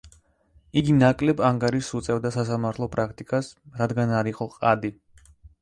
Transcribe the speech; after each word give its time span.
იგი 0.79 0.95
ნაკლებ 1.01 1.43
ანგარიშს 1.49 1.93
უწევდა 2.01 2.31
სასამართლო 2.37 2.89
პრაქტიკას, 2.97 3.53
რადგან 3.83 4.19
არ 4.23 4.31
იყო 4.37 4.49
ყადი. 4.57 4.93